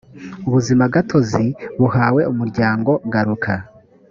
[0.47, 1.45] ubuzimagatozi
[1.79, 3.53] buhawe umuryango garuka